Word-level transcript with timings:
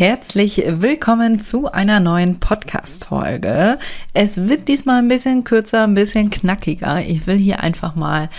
Herzlich 0.00 0.62
willkommen 0.66 1.40
zu 1.40 1.70
einer 1.70 2.00
neuen 2.00 2.40
Podcast-Folge. 2.40 3.78
Es 4.14 4.48
wird 4.48 4.66
diesmal 4.66 4.96
ein 4.96 5.08
bisschen 5.08 5.44
kürzer, 5.44 5.84
ein 5.84 5.92
bisschen 5.92 6.30
knackiger. 6.30 7.04
Ich 7.04 7.26
will 7.26 7.36
hier 7.36 7.60
einfach 7.60 7.96
mal 7.96 8.30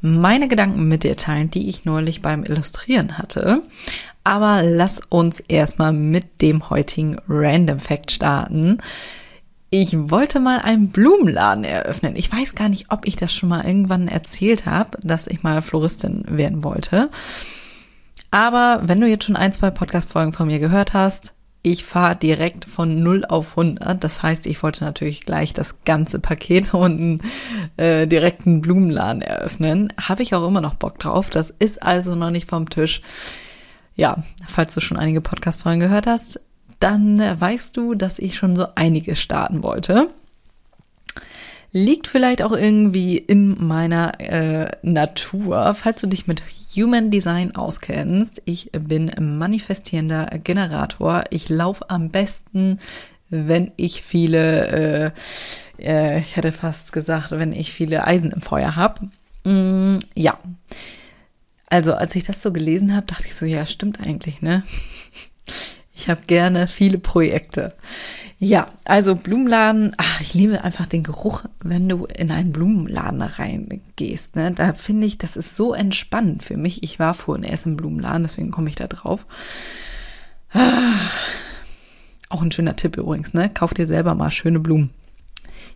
meine 0.00 0.48
Gedanken 0.48 0.88
mit 0.88 1.04
dir 1.04 1.18
teilen, 1.18 1.50
die 1.50 1.68
ich 1.68 1.84
neulich 1.84 2.22
beim 2.22 2.42
Illustrieren 2.42 3.18
hatte. 3.18 3.62
Aber 4.24 4.62
lass 4.62 5.02
uns 5.10 5.40
erstmal 5.40 5.92
mit 5.92 6.40
dem 6.40 6.70
heutigen 6.70 7.18
Random 7.28 7.80
Fact 7.80 8.12
starten. 8.12 8.78
Ich 9.68 9.94
wollte 10.10 10.40
mal 10.40 10.60
einen 10.60 10.88
Blumenladen 10.88 11.64
eröffnen. 11.64 12.16
Ich 12.16 12.32
weiß 12.32 12.54
gar 12.54 12.70
nicht, 12.70 12.86
ob 12.88 13.06
ich 13.06 13.16
das 13.16 13.30
schon 13.30 13.50
mal 13.50 13.66
irgendwann 13.66 14.08
erzählt 14.08 14.64
habe, 14.64 14.96
dass 15.02 15.26
ich 15.26 15.42
mal 15.42 15.60
Floristin 15.60 16.24
werden 16.28 16.64
wollte. 16.64 17.10
Aber 18.30 18.82
wenn 18.84 19.00
du 19.00 19.08
jetzt 19.08 19.24
schon 19.24 19.36
ein, 19.36 19.52
zwei 19.52 19.70
Podcast-Folgen 19.70 20.32
von 20.32 20.46
mir 20.46 20.58
gehört 20.58 20.92
hast, 20.92 21.34
ich 21.62 21.84
fahre 21.84 22.16
direkt 22.16 22.64
von 22.64 23.02
0 23.02 23.26
auf 23.26 23.58
100. 23.58 24.02
Das 24.02 24.22
heißt, 24.22 24.46
ich 24.46 24.62
wollte 24.62 24.84
natürlich 24.84 25.22
gleich 25.22 25.52
das 25.52 25.84
ganze 25.84 26.20
Paket 26.20 26.72
und 26.74 27.00
einen 27.00 27.22
äh, 27.76 28.06
direkten 28.06 28.60
Blumenladen 28.60 29.22
eröffnen. 29.22 29.92
Habe 30.00 30.22
ich 30.22 30.34
auch 30.34 30.46
immer 30.46 30.60
noch 30.60 30.74
Bock 30.74 30.98
drauf. 30.98 31.30
Das 31.30 31.50
ist 31.58 31.82
also 31.82 32.14
noch 32.14 32.30
nicht 32.30 32.48
vom 32.48 32.70
Tisch. 32.70 33.02
Ja, 33.96 34.22
falls 34.48 34.74
du 34.74 34.80
schon 34.80 34.96
einige 34.96 35.20
Podcast-Folgen 35.20 35.80
gehört 35.80 36.06
hast, 36.06 36.40
dann 36.78 37.18
weißt 37.18 37.76
du, 37.76 37.94
dass 37.94 38.18
ich 38.18 38.36
schon 38.36 38.56
so 38.56 38.66
einiges 38.74 39.20
starten 39.20 39.62
wollte. 39.62 40.08
Liegt 41.72 42.08
vielleicht 42.08 42.42
auch 42.42 42.52
irgendwie 42.52 43.16
in 43.16 43.64
meiner 43.64 44.18
äh, 44.20 44.70
Natur. 44.82 45.74
Falls 45.74 46.00
du 46.00 46.08
dich 46.08 46.26
mit 46.26 46.42
Human 46.74 47.10
Design 47.10 47.54
auskennst, 47.54 48.42
ich 48.44 48.70
bin 48.72 49.12
manifestierender 49.20 50.26
Generator. 50.42 51.24
Ich 51.30 51.48
laufe 51.48 51.88
am 51.88 52.10
besten, 52.10 52.80
wenn 53.28 53.70
ich 53.76 54.02
viele, 54.02 55.12
äh, 55.78 55.82
äh, 55.82 56.20
ich 56.20 56.36
hätte 56.36 56.50
fast 56.50 56.92
gesagt, 56.92 57.30
wenn 57.30 57.52
ich 57.52 57.72
viele 57.72 58.04
Eisen 58.04 58.32
im 58.32 58.40
Feuer 58.40 58.74
habe. 58.74 59.08
Mm, 59.44 59.98
ja. 60.14 60.38
Also, 61.68 61.94
als 61.94 62.16
ich 62.16 62.24
das 62.24 62.42
so 62.42 62.52
gelesen 62.52 62.96
habe, 62.96 63.06
dachte 63.06 63.26
ich 63.26 63.36
so, 63.36 63.46
ja, 63.46 63.64
stimmt 63.64 64.00
eigentlich, 64.00 64.42
ne? 64.42 64.64
Ich 65.92 66.08
habe 66.08 66.22
gerne 66.26 66.66
viele 66.66 66.96
Projekte. 66.96 67.74
Ja, 68.42 68.68
also 68.86 69.16
Blumenladen, 69.16 69.92
ach, 69.98 70.22
ich 70.22 70.32
liebe 70.32 70.64
einfach 70.64 70.86
den 70.86 71.02
Geruch, 71.02 71.44
wenn 71.62 71.90
du 71.90 72.06
in 72.06 72.30
einen 72.30 72.52
Blumenladen 72.52 73.20
reingehst. 73.20 74.34
Ne? 74.34 74.52
Da 74.52 74.72
finde 74.72 75.06
ich, 75.06 75.18
das 75.18 75.36
ist 75.36 75.56
so 75.56 75.74
entspannend 75.74 76.42
für 76.42 76.56
mich. 76.56 76.82
Ich 76.82 76.98
war 76.98 77.12
vorhin 77.12 77.44
erst 77.44 77.66
im 77.66 77.76
Blumenladen, 77.76 78.22
deswegen 78.22 78.50
komme 78.50 78.70
ich 78.70 78.76
da 78.76 78.86
drauf. 78.86 79.26
Ach, 80.54 81.18
auch 82.30 82.40
ein 82.40 82.50
schöner 82.50 82.76
Tipp 82.76 82.96
übrigens, 82.96 83.34
ne? 83.34 83.50
Kauf 83.52 83.74
dir 83.74 83.86
selber 83.86 84.14
mal 84.14 84.30
schöne 84.30 84.58
Blumen. 84.58 84.88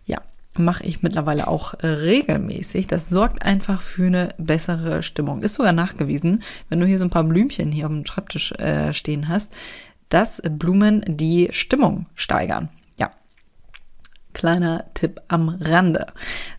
Ja, 0.07 0.23
mache 0.57 0.85
ich 0.85 1.03
mittlerweile 1.03 1.47
auch 1.47 1.75
regelmäßig. 1.83 2.87
Das 2.87 3.09
sorgt 3.09 3.43
einfach 3.43 3.79
für 3.79 4.07
eine 4.07 4.29
bessere 4.39 5.03
Stimmung. 5.03 5.43
Ist 5.43 5.53
sogar 5.53 5.71
nachgewiesen, 5.71 6.41
wenn 6.69 6.79
du 6.79 6.87
hier 6.87 6.97
so 6.97 7.05
ein 7.05 7.11
paar 7.11 7.25
Blümchen 7.25 7.71
hier 7.71 7.85
auf 7.85 7.91
dem 7.91 8.07
Schreibtisch 8.07 8.53
äh, 8.53 8.91
stehen 8.91 9.27
hast, 9.27 9.53
dass 10.09 10.41
Blumen 10.49 11.03
die 11.07 11.49
Stimmung 11.51 12.05
steigern. 12.15 12.69
Ja. 12.99 13.11
Kleiner 14.33 14.85
Tipp 14.93 15.21
am 15.27 15.49
Rande. 15.49 16.07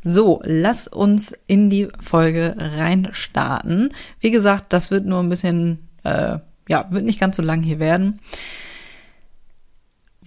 So, 0.03 0.41
lass 0.45 0.87
uns 0.89 1.35
in 1.47 1.71
die 1.71 1.89
Folge 2.01 2.57
reinstarten. 2.59 3.93
Wie 4.21 4.31
gesagt, 4.31 4.73
das 4.73 4.91
wird 4.91 5.07
nur 5.07 5.21
ein 5.21 5.29
bisschen, 5.29 5.89
äh, 6.03 6.39
ja, 6.69 6.87
wird 6.91 7.05
nicht 7.05 7.21
ganz 7.21 7.37
so 7.37 7.43
lang 7.43 7.63
hier 7.63 7.79
werden. 7.79 8.21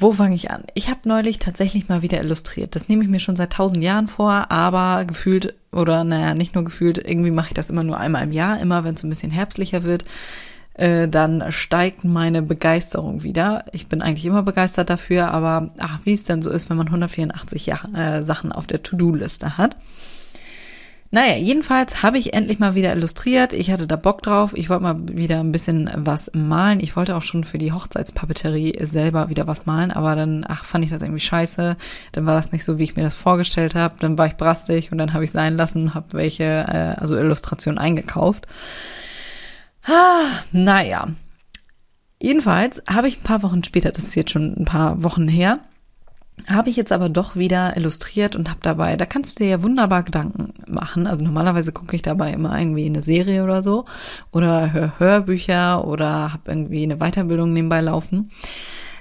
Wo 0.01 0.13
fange 0.13 0.35
ich 0.35 0.49
an? 0.49 0.63
Ich 0.75 0.87
habe 0.87 1.01
neulich 1.03 1.39
tatsächlich 1.39 1.89
mal 1.89 2.01
wieder 2.01 2.21
illustriert. 2.21 2.73
Das 2.73 2.87
nehme 2.87 3.03
ich 3.03 3.09
mir 3.09 3.19
schon 3.19 3.35
seit 3.35 3.51
tausend 3.51 3.83
Jahren 3.83 4.07
vor, 4.07 4.49
aber 4.49 5.03
gefühlt, 5.03 5.55
oder 5.73 6.05
naja, 6.05 6.33
nicht 6.33 6.55
nur 6.55 6.63
gefühlt, 6.63 6.97
irgendwie 6.97 7.31
mache 7.31 7.49
ich 7.49 7.53
das 7.53 7.69
immer 7.69 7.83
nur 7.83 7.97
einmal 7.97 8.23
im 8.23 8.31
Jahr, 8.31 8.61
immer 8.61 8.85
wenn 8.85 8.95
es 8.95 9.03
ein 9.03 9.09
bisschen 9.09 9.29
herbstlicher 9.29 9.83
wird. 9.83 10.05
Äh, 10.79 11.09
dann 11.09 11.51
steigt 11.51 12.05
meine 12.05 12.41
Begeisterung 12.41 13.21
wieder. 13.23 13.65
Ich 13.73 13.87
bin 13.87 14.01
eigentlich 14.01 14.25
immer 14.25 14.43
begeistert 14.43 14.89
dafür, 14.89 15.29
aber 15.31 15.71
ach, 15.77 15.99
wie 16.05 16.13
es 16.13 16.23
denn 16.23 16.41
so 16.41 16.49
ist, 16.49 16.69
wenn 16.69 16.77
man 16.77 16.87
184 16.87 17.65
ja 17.65 17.81
äh, 17.93 18.23
Sachen 18.23 18.53
auf 18.53 18.65
der 18.65 18.81
To-Do-Liste 18.81 19.57
hat. 19.57 19.75
Naja, 21.11 21.35
jedenfalls 21.35 22.01
habe 22.01 22.17
ich 22.17 22.33
endlich 22.33 22.59
mal 22.59 22.75
wieder 22.75 22.93
illustriert. 22.95 23.51
Ich 23.51 23.71
hatte 23.71 23.87
da 23.87 23.97
Bock 23.97 24.21
drauf. 24.21 24.51
Ich 24.55 24.69
wollte 24.69 24.83
mal 24.83 24.95
wieder 25.11 25.41
ein 25.41 25.51
bisschen 25.51 25.89
was 25.95 26.31
malen. 26.33 26.79
Ich 26.79 26.95
wollte 26.95 27.17
auch 27.17 27.23
schon 27.23 27.43
für 27.43 27.57
die 27.57 27.73
Hochzeitspapeterie 27.73 28.77
selber 28.85 29.27
wieder 29.27 29.47
was 29.47 29.65
malen, 29.65 29.91
aber 29.91 30.15
dann, 30.15 30.45
ach, 30.47 30.63
fand 30.63 30.85
ich 30.85 30.91
das 30.91 31.01
irgendwie 31.01 31.19
scheiße. 31.19 31.75
Dann 32.13 32.25
war 32.25 32.35
das 32.35 32.53
nicht 32.53 32.63
so, 32.63 32.77
wie 32.77 32.83
ich 32.83 32.95
mir 32.95 33.03
das 33.03 33.15
vorgestellt 33.15 33.75
habe. 33.75 33.95
Dann 33.99 34.17
war 34.17 34.27
ich 34.27 34.37
brastig 34.37 34.93
und 34.93 34.97
dann 34.97 35.13
habe 35.13 35.25
ich 35.25 35.31
sein 35.31 35.57
lassen, 35.57 35.93
habe 35.93 36.13
welche, 36.13 36.43
äh, 36.43 37.01
also 37.01 37.17
Illustrationen 37.17 37.79
eingekauft. 37.79 38.47
Ah, 39.83 40.41
naja. 40.51 41.07
Jedenfalls 42.21 42.83
habe 42.89 43.07
ich 43.07 43.19
ein 43.19 43.23
paar 43.23 43.43
Wochen 43.43 43.63
später, 43.63 43.91
das 43.91 44.03
ist 44.03 44.15
jetzt 44.15 44.31
schon 44.31 44.53
ein 44.57 44.65
paar 44.65 45.03
Wochen 45.03 45.27
her, 45.27 45.59
habe 46.47 46.69
ich 46.69 46.75
jetzt 46.75 46.91
aber 46.91 47.09
doch 47.09 47.35
wieder 47.35 47.75
illustriert 47.77 48.35
und 48.35 48.49
habe 48.49 48.59
dabei, 48.61 48.95
da 48.95 49.05
kannst 49.05 49.39
du 49.39 49.43
dir 49.43 49.49
ja 49.49 49.63
wunderbar 49.63 50.03
Gedanken 50.03 50.53
machen. 50.67 51.07
Also 51.07 51.23
normalerweise 51.23 51.71
gucke 51.71 51.95
ich 51.95 52.01
dabei 52.01 52.31
immer 52.31 52.57
irgendwie 52.57 52.85
eine 52.85 53.01
Serie 53.01 53.43
oder 53.43 53.61
so 53.61 53.85
oder 54.31 54.73
höre 54.73 54.99
Hörbücher 54.99 55.85
oder 55.85 56.33
habe 56.33 56.51
irgendwie 56.51 56.83
eine 56.83 56.97
Weiterbildung 56.97 57.53
nebenbei 57.53 57.81
laufen. 57.81 58.31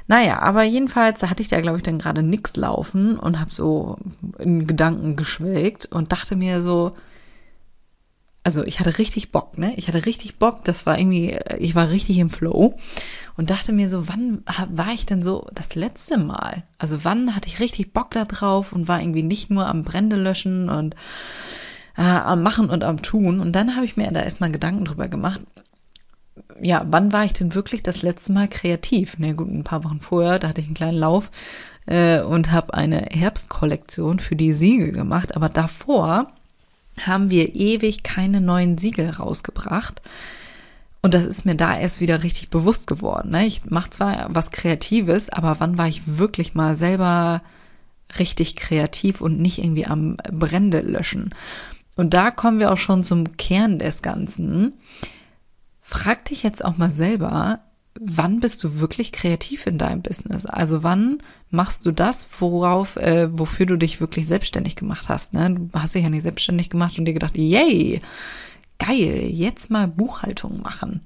Naja, 0.06 0.38
aber 0.40 0.62
jedenfalls 0.62 1.22
hatte 1.22 1.42
ich 1.42 1.48
da, 1.48 1.60
glaube 1.60 1.76
ich, 1.76 1.82
dann 1.82 1.98
gerade 1.98 2.22
nix 2.22 2.56
laufen 2.56 3.18
und 3.18 3.38
habe 3.38 3.50
so 3.52 3.98
in 4.38 4.66
Gedanken 4.66 5.16
geschwelgt 5.16 5.86
und 5.86 6.12
dachte 6.12 6.34
mir 6.34 6.62
so, 6.62 6.92
also 8.48 8.64
ich 8.64 8.80
hatte 8.80 8.96
richtig 8.96 9.30
Bock, 9.30 9.58
ne? 9.58 9.74
Ich 9.76 9.88
hatte 9.88 10.06
richtig 10.06 10.38
Bock, 10.38 10.64
das 10.64 10.86
war 10.86 10.98
irgendwie, 10.98 11.38
ich 11.58 11.74
war 11.74 11.90
richtig 11.90 12.16
im 12.16 12.30
Flow 12.30 12.78
und 13.36 13.50
dachte 13.50 13.74
mir 13.74 13.90
so, 13.90 14.08
wann 14.08 14.42
war 14.70 14.94
ich 14.94 15.04
denn 15.04 15.22
so 15.22 15.46
das 15.52 15.74
letzte 15.74 16.16
Mal? 16.16 16.62
Also 16.78 17.04
wann 17.04 17.36
hatte 17.36 17.46
ich 17.46 17.60
richtig 17.60 17.92
Bock 17.92 18.12
da 18.12 18.24
drauf 18.24 18.72
und 18.72 18.88
war 18.88 19.02
irgendwie 19.02 19.22
nicht 19.22 19.50
nur 19.50 19.66
am 19.66 19.82
Brände 19.82 20.16
löschen 20.16 20.70
und 20.70 20.94
äh, 21.98 22.04
am 22.04 22.42
Machen 22.42 22.70
und 22.70 22.84
am 22.84 23.02
Tun. 23.02 23.40
Und 23.40 23.52
dann 23.52 23.76
habe 23.76 23.84
ich 23.84 23.98
mir 23.98 24.10
da 24.10 24.22
erstmal 24.22 24.50
Gedanken 24.50 24.86
drüber 24.86 25.08
gemacht. 25.08 25.42
Ja, 26.62 26.86
wann 26.88 27.12
war 27.12 27.26
ich 27.26 27.34
denn 27.34 27.54
wirklich 27.54 27.82
das 27.82 28.00
letzte 28.00 28.32
Mal 28.32 28.48
kreativ? 28.48 29.18
Ne, 29.18 29.34
gut, 29.34 29.50
ein 29.50 29.62
paar 29.62 29.84
Wochen 29.84 30.00
vorher, 30.00 30.38
da 30.38 30.48
hatte 30.48 30.62
ich 30.62 30.68
einen 30.68 30.74
kleinen 30.74 30.96
Lauf 30.96 31.30
äh, 31.84 32.22
und 32.22 32.50
habe 32.50 32.72
eine 32.72 33.08
Herbstkollektion 33.10 34.20
für 34.20 34.36
die 34.36 34.54
Siegel 34.54 34.92
gemacht. 34.92 35.36
Aber 35.36 35.50
davor 35.50 36.32
haben 37.06 37.30
wir 37.30 37.54
ewig 37.54 38.02
keine 38.02 38.40
neuen 38.40 38.78
Siegel 38.78 39.10
rausgebracht. 39.10 40.02
Und 41.00 41.14
das 41.14 41.24
ist 41.24 41.44
mir 41.44 41.54
da 41.54 41.76
erst 41.76 42.00
wieder 42.00 42.22
richtig 42.22 42.50
bewusst 42.50 42.86
geworden. 42.86 43.30
Ne? 43.30 43.46
Ich 43.46 43.66
mache 43.66 43.90
zwar 43.90 44.26
was 44.30 44.50
Kreatives, 44.50 45.28
aber 45.28 45.60
wann 45.60 45.78
war 45.78 45.86
ich 45.86 46.02
wirklich 46.06 46.54
mal 46.54 46.76
selber 46.76 47.42
richtig 48.18 48.56
kreativ 48.56 49.20
und 49.20 49.38
nicht 49.38 49.58
irgendwie 49.58 49.86
am 49.86 50.16
Brände 50.30 50.80
löschen? 50.80 51.30
Und 51.94 52.14
da 52.14 52.30
kommen 52.30 52.58
wir 52.58 52.72
auch 52.72 52.78
schon 52.78 53.02
zum 53.02 53.36
Kern 53.36 53.78
des 53.78 54.02
Ganzen. 54.02 54.72
Frag 55.82 56.24
dich 56.26 56.42
jetzt 56.42 56.64
auch 56.64 56.76
mal 56.76 56.90
selber, 56.90 57.60
wann 58.00 58.40
bist 58.40 58.62
du 58.64 58.80
wirklich 58.80 59.12
kreativ 59.12 59.66
in 59.66 59.78
deinem 59.78 60.02
Business? 60.02 60.46
Also 60.46 60.82
wann 60.82 61.18
machst 61.50 61.86
du 61.86 61.92
das, 61.92 62.26
worauf, 62.40 62.96
äh, 62.96 63.28
wofür 63.32 63.66
du 63.66 63.76
dich 63.76 64.00
wirklich 64.00 64.26
selbstständig 64.26 64.76
gemacht 64.76 65.08
hast? 65.08 65.32
Ne? 65.32 65.54
Du 65.54 65.70
hast 65.78 65.94
dich 65.94 66.02
ja 66.02 66.10
nicht 66.10 66.22
selbstständig 66.22 66.70
gemacht 66.70 66.98
und 66.98 67.04
dir 67.04 67.14
gedacht, 67.14 67.36
yay, 67.36 68.00
geil, 68.78 69.28
jetzt 69.30 69.70
mal 69.70 69.88
Buchhaltung 69.88 70.60
machen. 70.62 71.02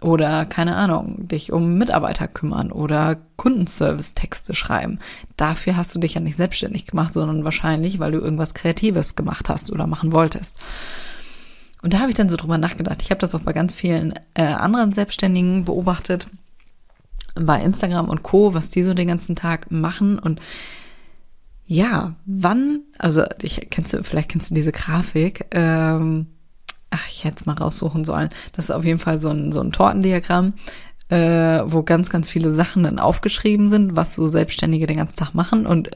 Oder, 0.00 0.46
keine 0.46 0.74
Ahnung, 0.74 1.28
dich 1.28 1.52
um 1.52 1.78
Mitarbeiter 1.78 2.26
kümmern 2.26 2.72
oder 2.72 3.18
Kundenservice-Texte 3.36 4.52
schreiben. 4.54 4.98
Dafür 5.36 5.76
hast 5.76 5.94
du 5.94 6.00
dich 6.00 6.14
ja 6.14 6.20
nicht 6.20 6.36
selbstständig 6.36 6.86
gemacht, 6.86 7.12
sondern 7.12 7.44
wahrscheinlich, 7.44 8.00
weil 8.00 8.10
du 8.10 8.18
irgendwas 8.18 8.54
Kreatives 8.54 9.14
gemacht 9.14 9.48
hast 9.48 9.70
oder 9.70 9.86
machen 9.86 10.12
wolltest. 10.12 10.56
Und 11.82 11.92
da 11.92 11.98
habe 11.98 12.10
ich 12.10 12.14
dann 12.14 12.28
so 12.28 12.36
drüber 12.36 12.58
nachgedacht. 12.58 13.02
Ich 13.02 13.10
habe 13.10 13.20
das 13.20 13.34
auch 13.34 13.40
bei 13.40 13.52
ganz 13.52 13.74
vielen 13.74 14.14
äh, 14.34 14.42
anderen 14.42 14.92
Selbstständigen 14.92 15.64
beobachtet, 15.64 16.28
bei 17.34 17.60
Instagram 17.62 18.08
und 18.08 18.22
Co., 18.22 18.54
was 18.54 18.70
die 18.70 18.82
so 18.82 18.94
den 18.94 19.08
ganzen 19.08 19.36
Tag 19.36 19.70
machen. 19.70 20.18
Und 20.18 20.40
ja, 21.66 22.14
wann, 22.24 22.80
also 22.98 23.24
ich 23.40 23.68
kennst 23.70 23.92
du, 23.94 24.04
vielleicht 24.04 24.28
kennst 24.28 24.50
du 24.50 24.54
diese 24.54 24.72
Grafik, 24.72 25.46
ähm, 25.50 26.26
ach, 26.90 27.08
ich 27.08 27.24
hätte 27.24 27.36
es 27.40 27.46
mal 27.46 27.54
raussuchen 27.54 28.04
sollen. 28.04 28.30
Das 28.52 28.66
ist 28.66 28.70
auf 28.70 28.84
jeden 28.84 28.98
Fall 28.98 29.18
so 29.18 29.30
ein, 29.30 29.50
so 29.50 29.60
ein 29.60 29.72
Tortendiagramm, 29.72 30.52
äh, 31.12 31.70
wo 31.70 31.82
ganz, 31.82 32.08
ganz 32.08 32.26
viele 32.26 32.50
Sachen 32.50 32.84
dann 32.84 32.98
aufgeschrieben 32.98 33.68
sind, 33.68 33.96
was 33.96 34.14
so 34.14 34.24
Selbstständige 34.24 34.86
den 34.86 34.96
ganzen 34.96 35.16
Tag 35.16 35.34
machen. 35.34 35.66
Und 35.66 35.90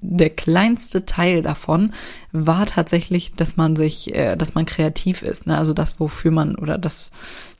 der 0.00 0.30
kleinste 0.30 1.04
Teil 1.04 1.42
davon 1.42 1.92
war 2.32 2.64
tatsächlich, 2.64 3.34
dass 3.34 3.58
man 3.58 3.76
sich, 3.76 4.14
äh, 4.14 4.36
dass 4.36 4.54
man 4.54 4.64
kreativ 4.64 5.20
ist. 5.20 5.46
Ne? 5.46 5.58
Also 5.58 5.74
das, 5.74 6.00
wofür 6.00 6.30
man 6.30 6.56
oder 6.56 6.78
das, 6.78 7.10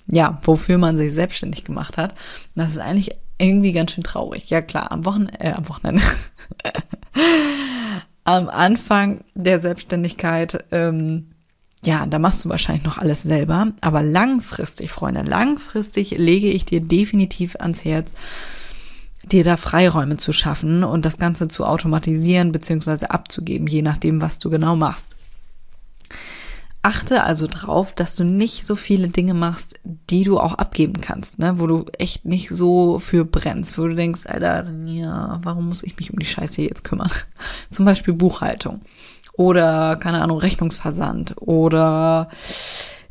ja, 0.07 0.41
wofür 0.45 0.79
man 0.79 0.97
sich 0.97 1.13
selbstständig 1.13 1.65
gemacht 1.65 1.99
hat. 1.99 2.13
Und 2.13 2.63
das 2.63 2.71
ist 2.71 2.79
eigentlich 2.79 3.11
irgendwie 3.37 3.73
ganz 3.73 3.93
schön 3.93 4.05
traurig. 4.05 4.49
Ja 4.49 4.63
klar, 4.63 4.91
am 4.91 5.05
Wochenende, 5.05 5.39
äh, 5.41 5.53
am 5.53 5.69
Wochenende. 5.69 6.03
am 8.25 8.49
Anfang 8.49 9.25
der 9.35 9.59
Selbstständigkeit 9.59 10.65
ähm, 10.73 11.34
ja, 11.85 12.07
da 12.07 12.19
machst 12.19 12.45
du 12.45 12.49
wahrscheinlich 12.49 12.85
noch 12.85 12.99
alles 12.99 13.23
selber. 13.23 13.69
Aber 13.81 14.03
langfristig, 14.03 14.91
Freunde, 14.91 15.23
langfristig 15.23 16.13
lege 16.13 16.49
ich 16.49 16.65
dir 16.65 16.81
definitiv 16.81 17.57
ans 17.57 17.85
Herz, 17.85 18.15
dir 19.25 19.45
da 19.45 19.57
Freiräume 19.57 20.17
zu 20.17 20.33
schaffen 20.33 20.85
und 20.85 21.05
das 21.05 21.19
Ganze 21.19 21.49
zu 21.49 21.65
automatisieren 21.65 22.53
bzw. 22.53 23.07
abzugeben, 23.07 23.67
je 23.67 23.83
nachdem, 23.83 24.21
was 24.21 24.39
du 24.39 24.51
genau 24.51 24.77
machst. 24.77 25.17
Achte 26.83 27.25
also 27.25 27.47
drauf, 27.47 27.95
dass 27.95 28.15
du 28.15 28.25
nicht 28.25 28.67
so 28.67 28.77
viele 28.77 29.09
Dinge 29.09 29.33
machst, 29.33 29.81
die 29.85 30.23
du 30.23 30.39
auch 30.39 30.53
abgeben 30.53 31.01
kannst, 31.01 31.39
ne? 31.39 31.59
wo 31.59 31.67
du 31.67 31.87
echt 31.97 32.27
nicht 32.27 32.51
so 32.51 32.99
für 32.99 33.25
brennst, 33.25 33.79
wo 33.79 33.89
du 33.89 33.95
denkst, 33.95 34.27
Alter, 34.27 34.71
ja, 34.85 35.41
warum 35.43 35.69
muss 35.69 35.83
ich 35.83 35.97
mich 35.97 36.13
um 36.13 36.19
die 36.19 36.27
Scheiße 36.27 36.61
jetzt 36.61 36.85
kümmern? 36.85 37.11
Zum 37.71 37.87
Beispiel 37.87 38.13
Buchhaltung 38.13 38.83
oder 39.37 39.97
keine 39.97 40.23
Ahnung, 40.23 40.39
Rechnungsversand 40.39 41.35
oder 41.41 42.29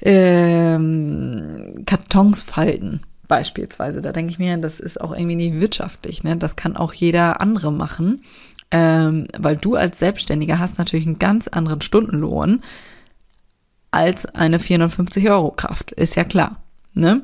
ähm, 0.01 1.83
Kartons 1.85 2.41
falten 2.41 3.01
beispielsweise. 3.27 4.01
Da 4.01 4.11
denke 4.11 4.31
ich 4.31 4.39
mir, 4.39 4.57
das 4.57 4.79
ist 4.79 4.99
auch 5.01 5.11
irgendwie 5.11 5.35
nicht 5.35 5.59
wirtschaftlich. 5.59 6.23
Ne? 6.23 6.37
Das 6.37 6.55
kann 6.55 6.77
auch 6.77 6.93
jeder 6.93 7.41
andere 7.41 7.71
machen, 7.71 8.23
ähm, 8.71 9.27
weil 9.37 9.57
du 9.57 9.75
als 9.75 9.99
Selbstständiger 9.99 10.59
hast 10.59 10.77
natürlich 10.77 11.05
einen 11.05 11.19
ganz 11.19 11.47
anderen 11.47 11.81
Stundenlohn 11.81 12.61
als 13.91 14.25
eine 14.25 14.59
450 14.59 15.29
Euro 15.29 15.51
Kraft. 15.51 15.91
Ist 15.91 16.15
ja 16.15 16.23
klar. 16.23 16.61
Ne? 16.93 17.21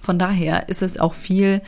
Von 0.00 0.18
daher 0.18 0.68
ist 0.68 0.82
es 0.82 0.98
auch 0.98 1.14
viel 1.14 1.62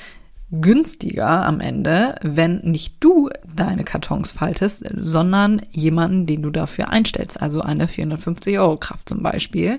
günstiger 0.50 1.44
am 1.44 1.60
Ende, 1.60 2.14
wenn 2.22 2.58
nicht 2.58 2.94
du 3.00 3.28
deine 3.54 3.84
Kartons 3.84 4.30
faltest, 4.30 4.82
sondern 4.96 5.60
jemanden, 5.70 6.26
den 6.26 6.42
du 6.42 6.50
dafür 6.50 6.88
einstellst, 6.88 7.40
also 7.40 7.60
eine 7.60 7.86
450 7.86 8.58
Euro 8.58 8.76
Kraft 8.76 9.08
zum 9.08 9.22
Beispiel. 9.22 9.78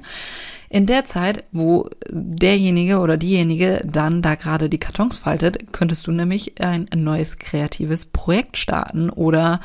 In 0.72 0.86
der 0.86 1.04
Zeit, 1.04 1.46
wo 1.52 1.90
derjenige 2.12 3.00
oder 3.00 3.18
diejenige 3.18 3.82
dann 3.92 4.22
da 4.22 4.36
gerade 4.36 4.70
die 4.70 4.78
Kartons 4.78 5.18
faltet, 5.18 5.74
könntest 5.74 6.06
du 6.06 6.12
nämlich 6.12 6.62
ein 6.62 6.88
neues 6.94 7.40
kreatives 7.40 8.06
Projekt 8.06 8.56
starten 8.58 9.10
oder 9.10 9.62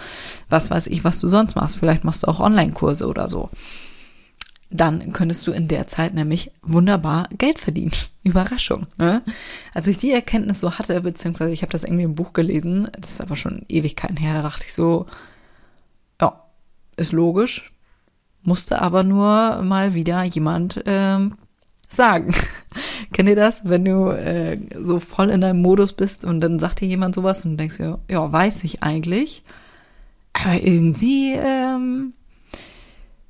was 0.48 0.70
weiß 0.70 0.86
ich, 0.86 1.04
was 1.04 1.20
du 1.20 1.28
sonst 1.28 1.56
machst. 1.56 1.76
Vielleicht 1.76 2.04
machst 2.04 2.22
du 2.22 2.28
auch 2.28 2.40
Online-Kurse 2.40 3.06
oder 3.06 3.28
so 3.28 3.50
dann 4.74 5.12
könntest 5.12 5.46
du 5.46 5.52
in 5.52 5.68
der 5.68 5.86
Zeit 5.86 6.14
nämlich 6.14 6.50
wunderbar 6.62 7.28
Geld 7.38 7.60
verdienen. 7.60 7.92
Überraschung. 8.24 8.86
Ne? 8.98 9.22
Als 9.72 9.86
ich 9.86 9.98
die 9.98 10.10
Erkenntnis 10.10 10.58
so 10.58 10.78
hatte, 10.78 11.00
beziehungsweise 11.00 11.52
ich 11.52 11.62
habe 11.62 11.70
das 11.70 11.84
irgendwie 11.84 12.02
im 12.02 12.16
Buch 12.16 12.32
gelesen, 12.32 12.88
das 12.98 13.12
ist 13.12 13.20
aber 13.20 13.36
schon 13.36 13.64
Ewigkeiten 13.68 14.16
her, 14.16 14.34
da 14.34 14.42
dachte 14.42 14.64
ich 14.66 14.74
so, 14.74 15.06
ja, 16.20 16.42
ist 16.96 17.12
logisch, 17.12 17.70
musste 18.42 18.82
aber 18.82 19.04
nur 19.04 19.62
mal 19.62 19.94
wieder 19.94 20.24
jemand 20.24 20.82
ähm, 20.86 21.36
sagen. 21.88 22.34
Kennt 23.12 23.28
ihr 23.28 23.36
das, 23.36 23.60
wenn 23.64 23.84
du 23.84 24.08
äh, 24.08 24.58
so 24.80 24.98
voll 24.98 25.30
in 25.30 25.40
deinem 25.40 25.62
Modus 25.62 25.92
bist 25.92 26.24
und 26.24 26.40
dann 26.40 26.58
sagt 26.58 26.80
dir 26.80 26.88
jemand 26.88 27.14
sowas 27.14 27.44
und 27.44 27.58
denkst 27.58 27.76
dir, 27.76 28.00
ja, 28.10 28.32
weiß 28.32 28.64
ich 28.64 28.82
eigentlich, 28.82 29.44
aber 30.32 30.60
irgendwie 30.60 31.34
ähm, 31.34 32.14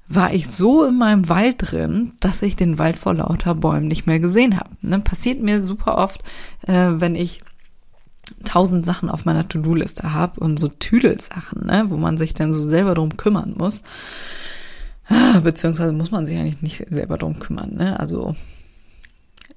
war 0.09 0.33
ich 0.35 0.49
so 0.49 0.85
in 0.85 0.99
meinem 0.99 1.29
Wald 1.29 1.57
drin, 1.59 2.13
dass 2.21 2.43
ich 2.43 2.57
den 2.57 2.79
Wald 2.79 2.97
vor 2.97 3.15
lauter 3.15 3.55
Bäumen 3.55 3.89
nicht 3.89 4.07
mehr 4.07 4.21
gesehen 4.21 4.59
habe. 4.59 4.71
Ne? 4.83 4.99
Passiert 5.01 5.41
mir 5.41 5.63
super 5.63 5.97
oft, 5.97 6.23
äh, 6.67 6.91
wenn 6.95 7.15
ich 7.15 7.41
tausend 8.45 8.85
Sachen 8.85 9.11
auf 9.11 9.25
meiner 9.25 9.49
To-Do-Liste 9.49 10.13
habe 10.13 10.41
und 10.41 10.59
so 10.59 10.69
Tüdelsachen, 10.69 11.67
ne? 11.67 11.87
wo 11.89 11.97
man 11.97 12.19
sich 12.19 12.35
dann 12.35 12.53
so 12.53 12.67
selber 12.67 12.95
drum 12.95 13.17
kümmern 13.17 13.55
muss. 13.57 13.83
Ah, 15.09 15.41
beziehungsweise 15.41 15.93
muss 15.93 16.11
man 16.11 16.27
sich 16.27 16.39
eigentlich 16.39 16.63
nicht 16.63 16.85
selber 16.91 17.19
drum 17.19 17.39
kümmern. 17.39 17.75
Ne? 17.75 17.99
Also 17.99 18.35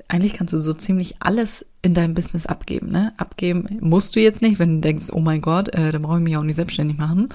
eigentlich 0.08 0.34
kannst 0.34 0.54
du 0.54 0.58
so 0.58 0.74
ziemlich 0.74 1.16
alles 1.20 1.66
in 1.82 1.94
deinem 1.94 2.14
Business 2.14 2.46
abgeben. 2.46 2.88
Ne? 2.88 3.14
Abgeben 3.18 3.78
musst 3.82 4.16
du 4.16 4.22
jetzt 4.22 4.42
nicht, 4.42 4.58
wenn 4.58 4.76
du 4.76 4.82
denkst, 4.82 5.08
oh 5.12 5.20
mein 5.20 5.42
Gott, 5.42 5.74
äh, 5.74 5.92
dann 5.92 6.02
brauche 6.02 6.18
ich 6.18 6.24
mich 6.24 6.38
auch 6.38 6.44
nicht 6.44 6.56
selbstständig 6.56 6.98
machen. 6.98 7.30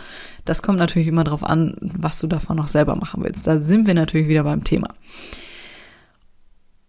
Das 0.45 0.63
kommt 0.63 0.79
natürlich 0.79 1.09
immer 1.09 1.25
darauf 1.25 1.45
an, 1.45 1.77
was 1.81 2.19
du 2.19 2.27
davon 2.27 2.57
noch 2.57 2.69
selber 2.69 2.97
machen 2.97 3.23
willst. 3.25 3.47
Da 3.47 3.59
sind 3.59 3.87
wir 3.87 3.95
natürlich 3.95 4.29
wieder 4.29 4.45
beim 4.45 4.65
Thema. 4.65 4.89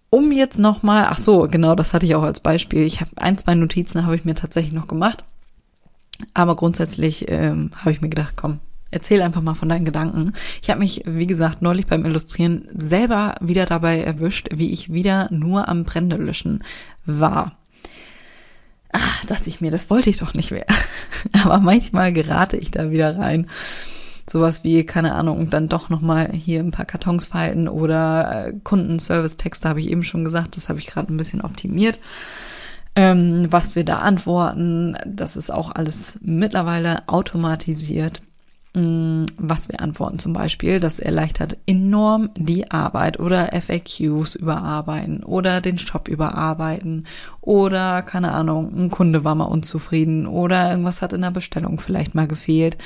Um 0.09 0.31
jetzt 0.31 0.59
nochmal, 0.59 1.07
ach 1.09 1.17
so, 1.17 1.47
genau, 1.49 1.75
das 1.75 1.93
hatte 1.93 2.05
ich 2.05 2.15
auch 2.15 2.23
als 2.23 2.39
Beispiel. 2.39 2.83
Ich 2.83 3.01
habe 3.01 3.11
ein, 3.15 3.37
zwei 3.37 3.55
Notizen 3.55 4.05
habe 4.05 4.15
ich 4.15 4.25
mir 4.25 4.35
tatsächlich 4.35 4.73
noch 4.73 4.87
gemacht. 4.87 5.25
Aber 6.33 6.55
grundsätzlich 6.55 7.25
ähm, 7.29 7.71
habe 7.75 7.91
ich 7.91 8.01
mir 8.01 8.09
gedacht, 8.09 8.35
komm, 8.37 8.59
erzähl 8.93 9.21
einfach 9.21 9.41
mal 9.41 9.55
von 9.55 9.69
deinen 9.69 9.85
Gedanken. 9.85 10.33
Ich 10.61 10.69
habe 10.69 10.79
mich, 10.79 11.03
wie 11.05 11.27
gesagt, 11.27 11.61
neulich 11.61 11.87
beim 11.87 12.05
Illustrieren 12.05 12.67
selber 12.73 13.35
wieder 13.41 13.65
dabei 13.65 14.01
erwischt, 14.01 14.49
wie 14.53 14.71
ich 14.71 14.93
wieder 14.93 15.27
nur 15.31 15.67
am 15.67 15.83
Brände 15.83 16.17
löschen 16.17 16.63
war. 17.05 17.57
Ah, 18.91 19.25
dachte 19.27 19.49
ich 19.49 19.59
mir, 19.59 19.71
das 19.71 19.89
wollte 19.89 20.09
ich 20.09 20.17
doch 20.17 20.35
nicht 20.35 20.51
mehr. 20.51 20.67
Aber 21.43 21.59
manchmal 21.59 22.13
gerate 22.13 22.57
ich 22.57 22.71
da 22.71 22.91
wieder 22.91 23.17
rein. 23.17 23.47
Sowas 24.29 24.63
wie, 24.63 24.85
keine 24.85 25.15
Ahnung, 25.15 25.49
dann 25.49 25.67
doch 25.67 25.89
nochmal 25.89 26.31
hier 26.31 26.59
ein 26.59 26.71
paar 26.71 26.85
Kartons 26.85 27.25
falten 27.25 27.67
oder 27.67 28.47
äh, 28.47 28.53
Kundenservice-Texte 28.63 29.67
habe 29.67 29.81
ich 29.81 29.89
eben 29.89 30.03
schon 30.03 30.23
gesagt, 30.23 30.55
das 30.55 30.69
habe 30.69 30.79
ich 30.79 30.85
gerade 30.85 31.11
ein 31.11 31.17
bisschen 31.17 31.41
optimiert. 31.41 31.99
Ähm, 32.95 33.47
was 33.49 33.75
wir 33.75 33.83
da 33.83 33.99
antworten, 33.99 34.95
das 35.05 35.35
ist 35.35 35.51
auch 35.51 35.71
alles 35.71 36.19
mittlerweile 36.21 37.07
automatisiert. 37.07 38.21
Mm, 38.75 39.25
was 39.37 39.69
wir 39.69 39.81
antworten 39.81 40.17
zum 40.17 40.33
Beispiel, 40.33 40.79
das 40.79 40.97
erleichtert 40.97 41.59
enorm 41.67 42.31
die 42.35 42.71
Arbeit 42.71 43.19
oder 43.19 43.49
FAQs 43.51 44.33
überarbeiten 44.33 45.23
oder 45.23 45.61
den 45.61 45.77
Shop 45.77 46.07
überarbeiten 46.07 47.05
oder 47.39 48.01
keine 48.01 48.31
Ahnung, 48.31 48.73
ein 48.75 48.89
Kunde 48.89 49.23
war 49.23 49.35
mal 49.35 49.43
unzufrieden 49.43 50.25
oder 50.25 50.71
irgendwas 50.71 51.03
hat 51.03 51.13
in 51.13 51.21
der 51.21 51.29
Bestellung 51.29 51.79
vielleicht 51.79 52.15
mal 52.15 52.27
gefehlt. 52.27 52.77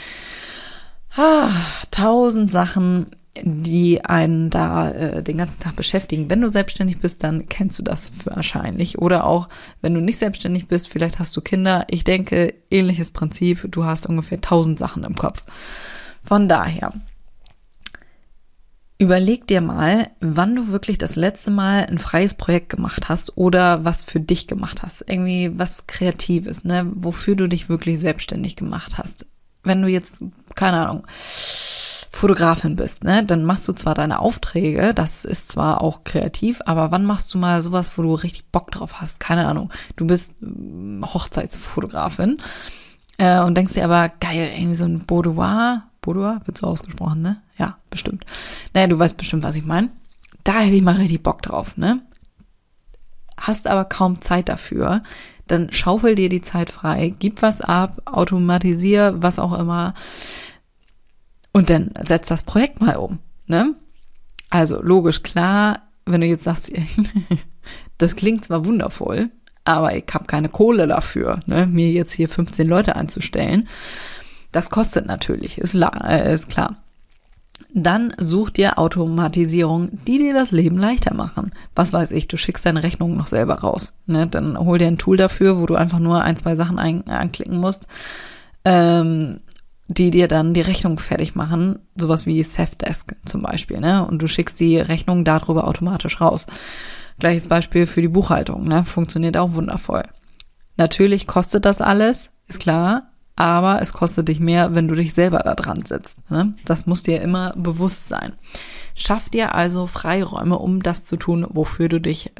Ah, 1.15 1.51
tausend 1.89 2.51
Sachen, 2.51 3.07
die 3.43 4.03
einen 4.03 4.49
da 4.49 4.91
äh, 4.91 5.23
den 5.23 5.37
ganzen 5.37 5.59
Tag 5.59 5.75
beschäftigen. 5.75 6.29
Wenn 6.29 6.41
du 6.41 6.49
selbstständig 6.49 6.99
bist, 6.99 7.23
dann 7.23 7.47
kennst 7.47 7.79
du 7.79 7.83
das 7.83 8.11
wahrscheinlich. 8.25 8.99
Oder 8.99 9.25
auch, 9.25 9.49
wenn 9.81 9.93
du 9.93 10.01
nicht 10.01 10.17
selbstständig 10.17 10.67
bist, 10.67 10.89
vielleicht 10.89 11.19
hast 11.19 11.35
du 11.35 11.41
Kinder. 11.41 11.85
Ich 11.89 12.03
denke, 12.03 12.53
ähnliches 12.69 13.11
Prinzip. 13.11 13.65
Du 13.71 13.85
hast 13.85 14.05
ungefähr 14.05 14.41
tausend 14.41 14.79
Sachen 14.79 15.03
im 15.03 15.15
Kopf. 15.15 15.45
Von 16.23 16.49
daher, 16.49 16.93
überleg 18.99 19.47
dir 19.47 19.61
mal, 19.61 20.09
wann 20.19 20.55
du 20.55 20.69
wirklich 20.69 20.97
das 20.97 21.15
letzte 21.15 21.51
Mal 21.51 21.85
ein 21.85 21.97
freies 21.99 22.33
Projekt 22.33 22.69
gemacht 22.69 23.09
hast 23.09 23.37
oder 23.37 23.85
was 23.85 24.03
für 24.03 24.19
dich 24.19 24.47
gemacht 24.47 24.83
hast. 24.83 25.03
Irgendwie 25.07 25.57
was 25.57 25.87
Kreatives, 25.87 26.63
ne? 26.63 26.91
Wofür 26.95 27.35
du 27.35 27.47
dich 27.47 27.69
wirklich 27.69 27.99
selbstständig 27.99 28.55
gemacht 28.55 28.97
hast. 28.97 29.25
Wenn 29.63 29.81
du 29.81 29.87
jetzt, 29.87 30.23
keine 30.55 30.87
Ahnung, 30.87 31.05
Fotografin 32.17 32.75
bist, 32.75 33.03
ne, 33.03 33.23
dann 33.23 33.45
machst 33.45 33.67
du 33.67 33.73
zwar 33.73 33.93
deine 33.93 34.19
Aufträge, 34.19 34.93
das 34.95 35.23
ist 35.23 35.49
zwar 35.49 35.81
auch 35.81 36.03
kreativ, 36.03 36.61
aber 36.65 36.89
wann 36.89 37.05
machst 37.05 37.31
du 37.33 37.37
mal 37.37 37.61
sowas, 37.61 37.91
wo 37.95 38.01
du 38.01 38.15
richtig 38.15 38.45
Bock 38.51 38.71
drauf 38.71 38.99
hast? 38.99 39.19
Keine 39.19 39.45
Ahnung. 39.45 39.71
Du 39.95 40.07
bist 40.07 40.33
mm, 40.39 41.03
Hochzeitsfotografin 41.03 42.39
äh, 43.19 43.39
und 43.41 43.55
denkst 43.55 43.75
dir 43.75 43.85
aber, 43.85 44.11
geil, 44.19 44.49
irgendwie 44.55 44.75
so 44.75 44.85
ein 44.85 45.01
Boudoir, 45.01 45.83
Boudoir 46.01 46.41
wird 46.45 46.57
so 46.57 46.65
ausgesprochen, 46.65 47.21
ne? 47.21 47.37
Ja, 47.59 47.77
bestimmt. 47.91 48.25
Naja, 48.73 48.87
du 48.87 48.97
weißt 48.97 49.15
bestimmt, 49.15 49.43
was 49.43 49.55
ich 49.55 49.65
meine. 49.65 49.89
Da 50.43 50.61
hätte 50.61 50.75
ich 50.75 50.81
mal 50.81 50.95
richtig 50.95 51.21
Bock 51.21 51.43
drauf, 51.43 51.77
ne? 51.77 52.01
Hast 53.39 53.67
aber 53.67 53.85
kaum 53.85 54.21
Zeit 54.21 54.49
dafür, 54.49 55.03
dann 55.45 55.71
schaufel 55.71 56.15
dir 56.15 56.29
die 56.29 56.41
Zeit 56.41 56.71
frei, 56.71 57.13
gib 57.19 57.43
was 57.43 57.61
ab, 57.61 58.01
automatisier, 58.05 59.21
was 59.21 59.37
auch 59.37 59.57
immer 59.57 59.93
und 61.57 61.71
dann 61.71 61.89
setz 62.05 62.27
das 62.27 62.43
Projekt 62.43 62.81
mal 62.81 62.97
um. 62.97 63.17
Ne? 63.47 63.73
Also 64.51 64.79
logisch, 64.79 65.23
klar, 65.23 65.87
wenn 66.05 66.21
du 66.21 66.27
jetzt 66.27 66.43
sagst, 66.43 66.71
das 67.97 68.15
klingt 68.15 68.45
zwar 68.45 68.63
wundervoll, 68.65 69.31
aber 69.65 69.95
ich 69.97 70.03
habe 70.13 70.25
keine 70.25 70.49
Kohle 70.49 70.85
dafür, 70.85 71.39
ne, 71.47 71.65
mir 71.65 71.89
jetzt 71.89 72.11
hier 72.11 72.29
15 72.29 72.67
Leute 72.67 72.95
einzustellen, 72.95 73.67
Das 74.51 74.69
kostet 74.69 75.07
natürlich, 75.07 75.57
ist, 75.57 75.73
äh, 75.73 76.31
ist 76.31 76.47
klar. 76.47 76.75
Dann 77.73 78.13
such 78.19 78.51
dir 78.51 78.77
Automatisierung, 78.77 79.89
die 80.05 80.19
dir 80.19 80.35
das 80.35 80.51
Leben 80.51 80.77
leichter 80.77 81.15
machen. 81.15 81.53
Was 81.75 81.91
weiß 81.91 82.11
ich, 82.11 82.27
du 82.27 82.37
schickst 82.37 82.67
deine 82.67 82.83
Rechnung 82.83 83.17
noch 83.17 83.27
selber 83.27 83.55
raus. 83.55 83.95
Ne? 84.05 84.27
Dann 84.27 84.59
hol 84.59 84.77
dir 84.77 84.87
ein 84.87 84.99
Tool 84.99 85.17
dafür, 85.17 85.59
wo 85.59 85.65
du 85.65 85.73
einfach 85.73 85.97
nur 85.97 86.21
ein, 86.21 86.37
zwei 86.37 86.55
Sachen 86.55 86.77
ein, 86.77 87.07
anklicken 87.07 87.57
musst, 87.57 87.87
ähm, 88.63 89.39
die 89.87 90.11
dir 90.11 90.27
dann 90.27 90.53
die 90.53 90.61
Rechnung 90.61 90.99
fertig 90.99 91.35
machen. 91.35 91.79
Sowas 91.95 92.25
wie 92.25 92.41
Safdesk 92.43 93.15
zum 93.25 93.41
Beispiel. 93.41 93.79
Ne? 93.79 94.05
Und 94.05 94.21
du 94.21 94.27
schickst 94.27 94.59
die 94.59 94.77
Rechnung 94.77 95.23
darüber 95.23 95.67
automatisch 95.67 96.19
raus. 96.21 96.47
Gleiches 97.19 97.47
Beispiel 97.47 97.87
für 97.87 98.01
die 98.01 98.07
Buchhaltung. 98.07 98.67
Ne? 98.67 98.83
Funktioniert 98.83 99.37
auch 99.37 99.53
wundervoll. 99.53 100.03
Natürlich 100.75 101.25
kostet 101.25 101.65
das 101.65 101.81
alles, 101.81 102.29
ist 102.47 102.59
klar 102.59 103.09
aber 103.37 103.83
es 103.83 103.93
kostet 103.93 104.27
dich 104.27 104.39
mehr, 104.39 104.73
wenn 104.73 104.87
du 104.87 104.95
dich 104.95 105.13
selber 105.13 105.39
da 105.39 105.53
dran 105.53 105.85
setzt. 105.85 106.19
Ne? 106.29 106.55
Das 106.65 106.87
muss 106.87 107.03
dir 107.03 107.21
immer 107.21 107.53
bewusst 107.55 108.07
sein. 108.07 108.33
Schaff 108.95 109.29
dir 109.29 109.53
also 109.53 109.85
Freiräume, 109.85 110.57
um 110.57 110.81
das 110.81 111.05
zu 111.05 111.17
tun, 111.17 111.45
wofür 111.47 111.87
du 111.87 112.01
dich 112.01 112.29
äh, 112.29 112.31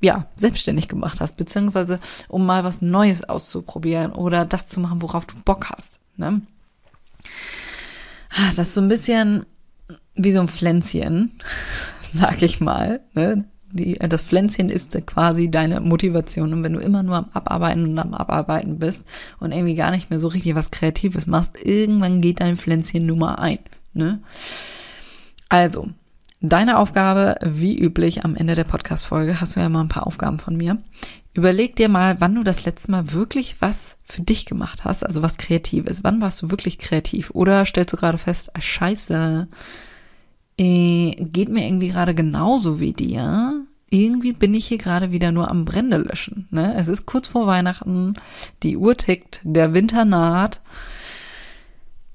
ja 0.00 0.26
selbstständig 0.34 0.88
gemacht 0.88 1.20
hast, 1.20 1.36
beziehungsweise 1.36 2.00
um 2.28 2.46
mal 2.46 2.64
was 2.64 2.80
Neues 2.80 3.22
auszuprobieren 3.22 4.12
oder 4.12 4.46
das 4.46 4.66
zu 4.66 4.80
machen, 4.80 5.02
worauf 5.02 5.26
du 5.26 5.34
Bock 5.44 5.66
hast. 5.68 6.00
Ne? 6.16 6.40
Ah, 8.38 8.52
das 8.54 8.68
ist 8.68 8.74
so 8.74 8.82
ein 8.82 8.88
bisschen 8.88 9.46
wie 10.14 10.32
so 10.32 10.40
ein 10.40 10.48
Pflänzchen, 10.48 11.32
sag 12.02 12.42
ich 12.42 12.60
mal. 12.60 13.00
Ne? 13.14 13.44
Die, 13.72 13.94
das 13.94 14.22
Pflänzchen 14.22 14.68
ist 14.68 14.96
quasi 15.06 15.50
deine 15.50 15.80
Motivation. 15.80 16.52
Und 16.52 16.62
wenn 16.62 16.74
du 16.74 16.80
immer 16.80 17.02
nur 17.02 17.16
am 17.16 17.30
Abarbeiten 17.32 17.84
und 17.84 17.98
am 17.98 18.14
Abarbeiten 18.14 18.78
bist 18.78 19.02
und 19.40 19.52
irgendwie 19.52 19.74
gar 19.74 19.90
nicht 19.90 20.10
mehr 20.10 20.18
so 20.18 20.28
richtig 20.28 20.54
was 20.54 20.70
Kreatives 20.70 21.26
machst, 21.26 21.52
irgendwann 21.64 22.20
geht 22.20 22.40
dein 22.40 22.56
Pflänzchen 22.56 23.06
Nummer 23.06 23.38
ein. 23.38 23.58
Ne? 23.94 24.20
Also, 25.48 25.88
deine 26.40 26.78
Aufgabe, 26.78 27.36
wie 27.44 27.78
üblich 27.78 28.24
am 28.24 28.36
Ende 28.36 28.54
der 28.54 28.64
Podcast-Folge, 28.64 29.40
hast 29.40 29.56
du 29.56 29.60
ja 29.60 29.66
immer 29.66 29.82
ein 29.82 29.88
paar 29.88 30.06
Aufgaben 30.06 30.38
von 30.38 30.56
mir. 30.56 30.78
Überleg 31.32 31.76
dir 31.76 31.88
mal, 31.88 32.20
wann 32.20 32.34
du 32.34 32.42
das 32.42 32.64
letzte 32.64 32.90
Mal 32.90 33.12
wirklich 33.12 33.60
was 33.60 33.96
für 34.04 34.22
dich 34.22 34.46
gemacht 34.46 34.84
hast, 34.84 35.04
also 35.04 35.20
was 35.22 35.36
Kreatives. 35.36 36.02
Wann 36.02 36.20
warst 36.20 36.40
du 36.40 36.50
wirklich 36.50 36.78
kreativ? 36.78 37.30
Oder 37.30 37.66
stellst 37.66 37.92
du 37.92 37.98
gerade 37.98 38.18
fest, 38.18 38.50
ah, 38.54 38.60
scheiße, 38.60 39.48
äh, 40.58 41.10
geht 41.10 41.50
mir 41.50 41.66
irgendwie 41.66 41.88
gerade 41.88 42.14
genauso 42.14 42.80
wie 42.80 42.92
dir. 42.92 43.66
Irgendwie 43.90 44.32
bin 44.32 44.54
ich 44.54 44.66
hier 44.66 44.78
gerade 44.78 45.12
wieder 45.12 45.30
nur 45.30 45.50
am 45.50 45.64
Brände 45.64 45.98
löschen. 45.98 46.48
Ne? 46.50 46.74
Es 46.76 46.88
ist 46.88 47.06
kurz 47.06 47.28
vor 47.28 47.46
Weihnachten, 47.46 48.14
die 48.62 48.76
Uhr 48.76 48.96
tickt, 48.96 49.40
der 49.44 49.74
Winter 49.74 50.04
naht. 50.04 50.60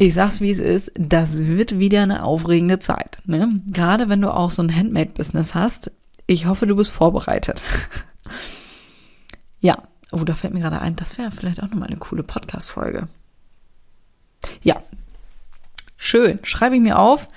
Ich 0.02 0.16
sag's 0.16 0.42
wie 0.42 0.50
es 0.50 0.58
ist, 0.58 0.92
das 0.96 1.46
wird 1.46 1.78
wieder 1.78 2.02
eine 2.02 2.24
aufregende 2.24 2.80
Zeit. 2.80 3.20
Ne? 3.26 3.62
Gerade 3.68 4.10
wenn 4.10 4.20
du 4.20 4.34
auch 4.34 4.50
so 4.50 4.64
ein 4.64 4.76
Handmade-Business 4.76 5.54
hast. 5.54 5.92
Ich 6.26 6.48
hoffe, 6.48 6.66
du 6.66 6.76
bist 6.76 6.90
vorbereitet. 6.90 7.62
ja, 9.60 9.78
oh, 10.12 10.24
da 10.24 10.34
fällt 10.34 10.56
mir 10.56 10.60
gerade 10.60 10.82
ein, 10.82 10.96
das 10.96 11.20
wäre 11.20 11.30
vielleicht 11.30 11.62
auch 11.62 11.70
nochmal 11.70 11.90
eine 11.90 11.98
coole 11.98 12.24
Podcast-Folge. 12.24 13.10
Ja, 14.64 14.82
schön. 15.98 16.40
Schreibe 16.42 16.78
ich 16.78 16.82
mir 16.82 16.98
auf. 16.98 17.28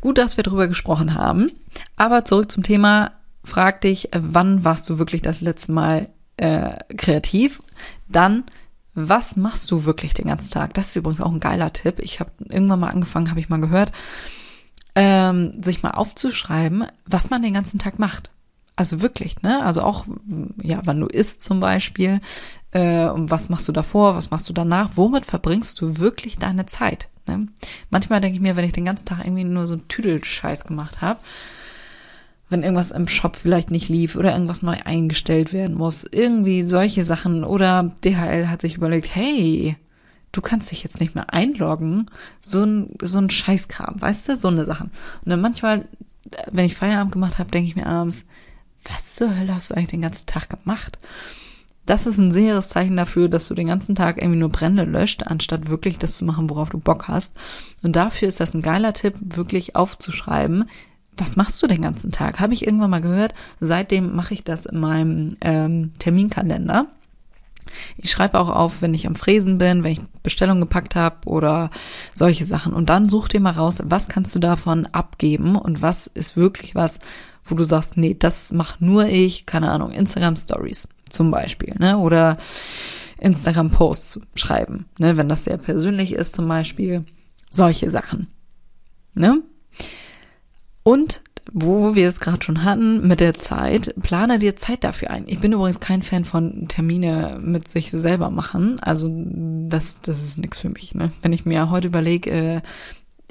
Gut, 0.00 0.16
dass 0.16 0.36
wir 0.36 0.44
darüber 0.44 0.68
gesprochen 0.68 1.14
haben. 1.14 1.50
Aber 1.96 2.24
zurück 2.24 2.52
zum 2.52 2.62
Thema. 2.62 3.10
Frag 3.42 3.80
dich, 3.80 4.10
wann 4.12 4.64
warst 4.64 4.88
du 4.88 5.00
wirklich 5.00 5.22
das 5.22 5.40
letzte 5.40 5.72
Mal 5.72 6.08
äh, 6.36 6.76
kreativ? 6.96 7.64
Dann, 8.08 8.44
was 8.94 9.36
machst 9.36 9.70
du 9.70 9.84
wirklich 9.84 10.14
den 10.14 10.26
ganzen 10.26 10.50
Tag? 10.50 10.74
Das 10.74 10.88
ist 10.88 10.96
übrigens 10.96 11.20
auch 11.20 11.32
ein 11.32 11.40
geiler 11.40 11.72
Tipp. 11.72 11.98
Ich 11.98 12.20
habe 12.20 12.30
irgendwann 12.48 12.80
mal 12.80 12.90
angefangen, 12.90 13.30
habe 13.30 13.40
ich 13.40 13.48
mal 13.48 13.60
gehört, 13.60 13.92
ähm, 14.94 15.62
sich 15.62 15.82
mal 15.82 15.92
aufzuschreiben, 15.92 16.84
was 17.06 17.30
man 17.30 17.42
den 17.42 17.54
ganzen 17.54 17.78
Tag 17.78 17.98
macht. 17.98 18.30
Also 18.76 19.00
wirklich, 19.00 19.42
ne? 19.42 19.62
Also 19.62 19.82
auch, 19.82 20.06
ja, 20.62 20.80
wann 20.84 21.00
du 21.00 21.06
isst 21.06 21.42
zum 21.42 21.60
Beispiel, 21.60 22.20
äh, 22.72 23.06
und 23.06 23.30
was 23.30 23.48
machst 23.48 23.68
du 23.68 23.72
davor, 23.72 24.16
was 24.16 24.30
machst 24.30 24.48
du 24.48 24.52
danach, 24.52 24.90
womit 24.94 25.26
verbringst 25.26 25.80
du 25.80 25.98
wirklich 25.98 26.38
deine 26.38 26.66
Zeit? 26.66 27.08
Ne? 27.26 27.48
Manchmal 27.90 28.20
denke 28.20 28.36
ich 28.36 28.42
mir, 28.42 28.56
wenn 28.56 28.64
ich 28.64 28.72
den 28.72 28.86
ganzen 28.86 29.04
Tag 29.04 29.24
irgendwie 29.24 29.44
nur 29.44 29.66
so 29.66 29.76
Tüdelscheiß 29.76 30.64
gemacht 30.64 31.00
habe, 31.00 31.20
wenn 32.52 32.62
irgendwas 32.62 32.90
im 32.90 33.08
Shop 33.08 33.36
vielleicht 33.36 33.70
nicht 33.70 33.88
lief 33.88 34.14
oder 34.14 34.32
irgendwas 34.32 34.62
neu 34.62 34.76
eingestellt 34.84 35.52
werden 35.52 35.76
muss, 35.76 36.04
irgendwie 36.10 36.62
solche 36.62 37.04
Sachen 37.04 37.44
oder 37.44 37.92
DHL 38.04 38.48
hat 38.48 38.60
sich 38.60 38.76
überlegt, 38.76 39.14
hey, 39.14 39.76
du 40.32 40.40
kannst 40.40 40.70
dich 40.70 40.82
jetzt 40.82 41.00
nicht 41.00 41.14
mehr 41.14 41.32
einloggen, 41.32 42.10
so 42.40 42.62
ein, 42.62 42.90
so 43.00 43.18
ein 43.18 43.30
Scheißkram, 43.30 44.00
weißt 44.00 44.28
du, 44.28 44.36
so 44.36 44.48
eine 44.48 44.64
Sachen. 44.64 44.90
Und 45.24 45.30
dann 45.30 45.40
manchmal, 45.40 45.88
wenn 46.50 46.66
ich 46.66 46.76
Feierabend 46.76 47.12
gemacht 47.12 47.38
habe, 47.38 47.50
denke 47.50 47.68
ich 47.68 47.76
mir 47.76 47.86
abends, 47.86 48.24
was 48.84 49.14
zur 49.14 49.36
Hölle 49.36 49.54
hast 49.54 49.70
du 49.70 49.74
eigentlich 49.74 49.88
den 49.88 50.02
ganzen 50.02 50.26
Tag 50.26 50.48
gemacht? 50.50 50.98
Das 51.86 52.06
ist 52.06 52.16
ein 52.16 52.32
sicheres 52.32 52.68
Zeichen 52.68 52.96
dafür, 52.96 53.28
dass 53.28 53.48
du 53.48 53.54
den 53.54 53.66
ganzen 53.66 53.94
Tag 53.94 54.18
irgendwie 54.18 54.38
nur 54.38 54.50
Brände 54.50 54.84
löscht, 54.84 55.24
anstatt 55.24 55.68
wirklich 55.68 55.98
das 55.98 56.16
zu 56.16 56.24
machen, 56.24 56.48
worauf 56.48 56.70
du 56.70 56.78
Bock 56.78 57.08
hast. 57.08 57.34
Und 57.82 57.96
dafür 57.96 58.28
ist 58.28 58.40
das 58.40 58.54
ein 58.54 58.62
geiler 58.62 58.92
Tipp, 58.92 59.14
wirklich 59.20 59.74
aufzuschreiben, 59.74 60.68
was 61.16 61.36
machst 61.36 61.62
du 61.62 61.66
den 61.66 61.82
ganzen 61.82 62.10
Tag? 62.10 62.40
Habe 62.40 62.54
ich 62.54 62.66
irgendwann 62.66 62.90
mal 62.90 63.00
gehört. 63.00 63.34
Seitdem 63.60 64.14
mache 64.14 64.34
ich 64.34 64.44
das 64.44 64.66
in 64.66 64.80
meinem 64.80 65.36
ähm, 65.40 65.92
Terminkalender. 65.98 66.86
Ich 67.96 68.10
schreibe 68.10 68.38
auch 68.38 68.48
auf, 68.48 68.82
wenn 68.82 68.94
ich 68.94 69.06
am 69.06 69.14
Fräsen 69.14 69.58
bin, 69.58 69.84
wenn 69.84 69.92
ich 69.92 70.00
Bestellung 70.22 70.60
gepackt 70.60 70.94
habe 70.94 71.28
oder 71.28 71.70
solche 72.14 72.44
Sachen. 72.44 72.72
Und 72.72 72.90
dann 72.90 73.08
such 73.08 73.28
dir 73.28 73.40
mal 73.40 73.52
raus, 73.52 73.82
was 73.84 74.08
kannst 74.08 74.34
du 74.34 74.38
davon 74.38 74.86
abgeben 74.86 75.56
und 75.56 75.82
was 75.82 76.06
ist 76.06 76.36
wirklich 76.36 76.74
was, 76.74 76.98
wo 77.44 77.54
du 77.54 77.64
sagst, 77.64 77.96
nee, 77.96 78.14
das 78.18 78.52
mach 78.52 78.80
nur 78.80 79.06
ich, 79.06 79.46
keine 79.46 79.70
Ahnung, 79.70 79.92
Instagram 79.92 80.36
Stories 80.36 80.88
zum 81.08 81.30
Beispiel, 81.30 81.74
ne? 81.78 81.98
Oder 81.98 82.36
Instagram-Posts 83.18 84.20
schreiben, 84.34 84.86
ne? 84.98 85.16
Wenn 85.16 85.28
das 85.28 85.44
sehr 85.44 85.58
persönlich 85.58 86.12
ist, 86.12 86.34
zum 86.34 86.48
Beispiel. 86.48 87.04
Solche 87.50 87.90
Sachen. 87.90 88.28
Ne? 89.14 89.42
Und 90.82 91.22
wo 91.52 91.94
wir 91.94 92.08
es 92.08 92.20
gerade 92.20 92.42
schon 92.42 92.64
hatten 92.64 93.06
mit 93.06 93.20
der 93.20 93.34
Zeit, 93.34 93.94
plane 94.00 94.38
dir 94.38 94.56
Zeit 94.56 94.84
dafür 94.84 95.10
ein. 95.10 95.24
Ich 95.26 95.40
bin 95.40 95.52
übrigens 95.52 95.80
kein 95.80 96.02
Fan 96.02 96.24
von 96.24 96.68
Termine 96.68 97.40
mit 97.42 97.68
sich 97.68 97.90
selber 97.90 98.30
machen. 98.30 98.78
Also 98.80 99.10
das, 99.68 100.00
das 100.00 100.22
ist 100.22 100.38
nichts 100.38 100.58
für 100.58 100.70
mich. 100.70 100.94
Ne? 100.94 101.10
Wenn 101.20 101.32
ich 101.32 101.44
mir 101.44 101.70
heute 101.70 101.88
überlege, 101.88 102.30
äh, 102.30 102.60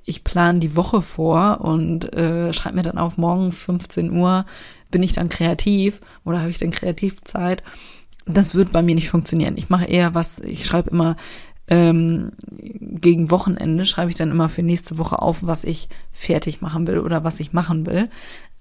ich 0.05 0.23
plane 0.23 0.59
die 0.59 0.75
Woche 0.75 1.01
vor 1.01 1.61
und 1.61 2.13
äh, 2.13 2.53
schreibe 2.53 2.75
mir 2.75 2.83
dann 2.83 2.97
auf, 2.97 3.17
morgen 3.17 3.51
15 3.51 4.11
Uhr 4.11 4.45
bin 4.89 5.03
ich 5.03 5.13
dann 5.13 5.29
kreativ 5.29 6.01
oder 6.25 6.41
habe 6.41 6.49
ich 6.49 6.57
dann 6.57 6.71
Kreativzeit? 6.71 7.63
Das 8.25 8.55
wird 8.55 8.71
bei 8.71 8.81
mir 8.81 8.95
nicht 8.95 9.09
funktionieren. 9.09 9.57
Ich 9.57 9.69
mache 9.69 9.85
eher 9.85 10.13
was, 10.13 10.39
ich 10.39 10.65
schreibe 10.65 10.89
immer 10.89 11.15
ähm, 11.71 12.33
gegen 12.59 13.31
Wochenende, 13.31 13.85
schreibe 13.85 14.11
ich 14.11 14.17
dann 14.17 14.29
immer 14.29 14.49
für 14.49 14.61
nächste 14.61 14.97
Woche 14.97 15.21
auf, 15.21 15.37
was 15.41 15.63
ich 15.63 15.87
fertig 16.11 16.61
machen 16.61 16.85
will 16.85 16.99
oder 16.99 17.23
was 17.23 17.39
ich 17.39 17.53
machen 17.53 17.85
will. 17.85 18.09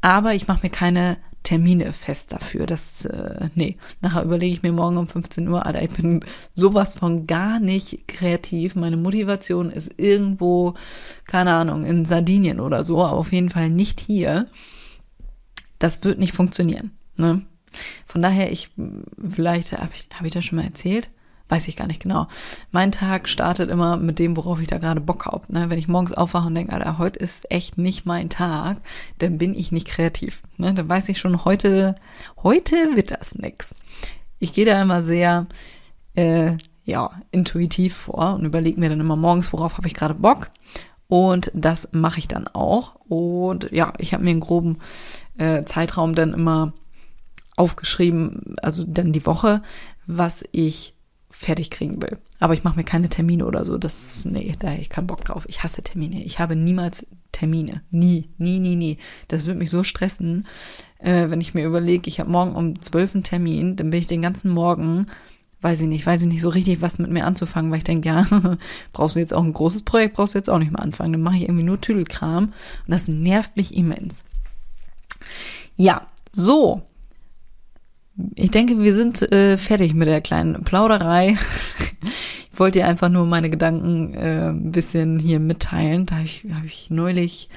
Aber 0.00 0.34
ich 0.34 0.46
mache 0.46 0.60
mir 0.62 0.70
keine 0.70 1.18
Termine 1.42 1.92
fest 1.92 2.30
dafür. 2.30 2.66
Das, 2.66 3.04
äh, 3.06 3.48
nee. 3.56 3.76
Nachher 4.00 4.22
überlege 4.22 4.52
ich 4.52 4.62
mir 4.62 4.70
morgen 4.72 4.96
um 4.96 5.08
15 5.08 5.48
Uhr, 5.48 5.66
Alter, 5.66 5.82
ich 5.82 5.90
bin 5.90 6.20
sowas 6.52 6.94
von 6.94 7.26
gar 7.26 7.58
nicht 7.58 8.06
kreativ. 8.06 8.76
Meine 8.76 8.96
Motivation 8.96 9.70
ist 9.70 9.98
irgendwo, 9.98 10.74
keine 11.24 11.52
Ahnung, 11.54 11.84
in 11.84 12.04
Sardinien 12.04 12.60
oder 12.60 12.84
so, 12.84 13.02
aber 13.02 13.18
auf 13.18 13.32
jeden 13.32 13.50
Fall 13.50 13.70
nicht 13.70 13.98
hier. 13.98 14.46
Das 15.80 16.04
wird 16.04 16.20
nicht 16.20 16.32
funktionieren. 16.32 16.92
Ne? 17.16 17.42
Von 18.06 18.22
daher, 18.22 18.52
ich, 18.52 18.70
vielleicht 19.28 19.72
habe 19.72 19.90
ich, 19.94 20.08
hab 20.16 20.24
ich 20.24 20.32
das 20.32 20.44
schon 20.44 20.56
mal 20.56 20.64
erzählt? 20.64 21.10
Weiß 21.50 21.66
ich 21.66 21.74
gar 21.74 21.88
nicht 21.88 22.00
genau. 22.00 22.28
Mein 22.70 22.92
Tag 22.92 23.28
startet 23.28 23.70
immer 23.70 23.96
mit 23.96 24.20
dem, 24.20 24.36
worauf 24.36 24.60
ich 24.60 24.68
da 24.68 24.78
gerade 24.78 25.00
Bock 25.00 25.26
habe. 25.26 25.52
Ne? 25.52 25.68
Wenn 25.68 25.80
ich 25.80 25.88
morgens 25.88 26.12
aufwache 26.12 26.46
und 26.46 26.54
denke, 26.54 26.72
Alter, 26.72 26.96
heute 26.98 27.18
ist 27.18 27.50
echt 27.50 27.76
nicht 27.76 28.06
mein 28.06 28.30
Tag, 28.30 28.76
dann 29.18 29.36
bin 29.36 29.56
ich 29.56 29.72
nicht 29.72 29.88
kreativ. 29.88 30.44
Ne? 30.58 30.72
Dann 30.74 30.88
weiß 30.88 31.08
ich 31.08 31.18
schon, 31.18 31.44
heute, 31.44 31.96
heute 32.44 32.76
wird 32.94 33.10
das 33.10 33.34
nix. 33.34 33.74
Ich 34.38 34.52
gehe 34.52 34.64
da 34.64 34.80
immer 34.80 35.02
sehr, 35.02 35.48
äh, 36.14 36.52
ja, 36.84 37.10
intuitiv 37.32 37.96
vor 37.96 38.34
und 38.34 38.44
überlege 38.44 38.78
mir 38.78 38.88
dann 38.88 39.00
immer 39.00 39.16
morgens, 39.16 39.52
worauf 39.52 39.76
habe 39.76 39.88
ich 39.88 39.94
gerade 39.94 40.14
Bock. 40.14 40.50
Und 41.08 41.50
das 41.52 41.88
mache 41.90 42.20
ich 42.20 42.28
dann 42.28 42.46
auch. 42.46 42.94
Und 43.08 43.72
ja, 43.72 43.92
ich 43.98 44.14
habe 44.14 44.22
mir 44.22 44.30
einen 44.30 44.38
groben 44.38 44.78
äh, 45.36 45.64
Zeitraum 45.64 46.14
dann 46.14 46.32
immer 46.32 46.74
aufgeschrieben, 47.56 48.54
also 48.62 48.84
dann 48.86 49.12
die 49.12 49.26
Woche, 49.26 49.62
was 50.06 50.44
ich 50.52 50.94
fertig 51.30 51.70
kriegen 51.70 52.02
will. 52.02 52.18
Aber 52.38 52.54
ich 52.54 52.64
mache 52.64 52.76
mir 52.76 52.84
keine 52.84 53.08
Termine 53.08 53.46
oder 53.46 53.64
so. 53.64 53.78
Das, 53.78 54.24
nee, 54.24 54.54
da 54.58 54.74
ich 54.74 54.88
keinen 54.88 55.06
Bock 55.06 55.24
drauf. 55.24 55.44
Ich 55.48 55.62
hasse 55.62 55.82
Termine. 55.82 56.22
Ich 56.24 56.38
habe 56.38 56.56
niemals 56.56 57.06
Termine. 57.32 57.82
Nie, 57.90 58.28
nie, 58.38 58.58
nie, 58.58 58.76
nie. 58.76 58.98
Das 59.28 59.46
wird 59.46 59.58
mich 59.58 59.70
so 59.70 59.84
stressen, 59.84 60.46
äh, 60.98 61.30
wenn 61.30 61.40
ich 61.40 61.54
mir 61.54 61.64
überlege, 61.64 62.08
ich 62.08 62.20
habe 62.20 62.30
morgen 62.30 62.54
um 62.54 62.80
zwölf 62.80 63.14
einen 63.14 63.24
Termin, 63.24 63.76
dann 63.76 63.90
bin 63.90 64.00
ich 64.00 64.06
den 64.06 64.22
ganzen 64.22 64.50
Morgen 64.50 65.06
weiß 65.62 65.80
ich 65.82 65.86
nicht, 65.86 66.06
weiß 66.06 66.22
ich 66.22 66.28
nicht 66.28 66.40
so 66.40 66.48
richtig, 66.48 66.80
was 66.80 66.98
mit 66.98 67.10
mir 67.10 67.26
anzufangen, 67.26 67.70
weil 67.70 67.78
ich 67.78 67.84
denke, 67.84 68.08
ja, 68.08 68.26
brauchst 68.92 69.16
du 69.16 69.20
jetzt 69.20 69.34
auch 69.34 69.44
ein 69.44 69.52
großes 69.52 69.82
Projekt, 69.82 70.16
brauchst 70.16 70.34
du 70.34 70.38
jetzt 70.38 70.48
auch 70.48 70.58
nicht 70.58 70.72
mehr 70.72 70.82
anfangen. 70.82 71.12
Dann 71.12 71.22
mache 71.22 71.36
ich 71.36 71.42
irgendwie 71.42 71.64
nur 71.64 71.80
Tüdelkram 71.80 72.44
und 72.44 72.54
das 72.86 73.08
nervt 73.08 73.56
mich 73.56 73.76
immens. 73.76 74.24
Ja, 75.76 76.06
so. 76.32 76.82
Ich 78.34 78.50
denke, 78.50 78.78
wir 78.78 78.94
sind 78.94 79.22
äh, 79.32 79.56
fertig 79.56 79.94
mit 79.94 80.08
der 80.08 80.20
kleinen 80.20 80.64
Plauderei. 80.64 81.38
ich 82.52 82.58
wollte 82.58 82.80
dir 82.80 82.86
einfach 82.86 83.08
nur 83.08 83.26
meine 83.26 83.50
Gedanken 83.50 84.14
äh, 84.14 84.48
ein 84.50 84.72
bisschen 84.72 85.18
hier 85.18 85.40
mitteilen. 85.40 86.06
Da 86.06 86.16
habe 86.16 86.24
ich, 86.24 86.44
hab 86.52 86.64
ich 86.64 86.90
neulich 86.90 87.48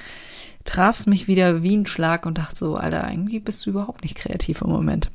traf's 0.64 1.06
mich 1.06 1.28
wieder 1.28 1.62
wie 1.62 1.76
ein 1.76 1.86
Schlag 1.86 2.26
und 2.26 2.38
dachte 2.38 2.56
so, 2.56 2.76
Alter, 2.76 3.08
irgendwie 3.10 3.40
bist 3.40 3.64
du 3.66 3.70
überhaupt 3.70 4.02
nicht 4.02 4.16
kreativ 4.16 4.62
im 4.62 4.70
Moment. 4.70 5.10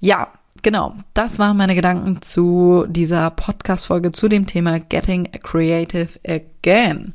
Ja, 0.00 0.28
genau. 0.62 0.94
Das 1.14 1.38
waren 1.38 1.56
meine 1.56 1.74
Gedanken 1.74 2.20
zu 2.22 2.86
dieser 2.88 3.30
Podcast-Folge 3.30 4.10
zu 4.10 4.28
dem 4.28 4.46
Thema 4.46 4.80
Getting 4.80 5.30
Creative 5.42 6.08
Again. 6.26 7.14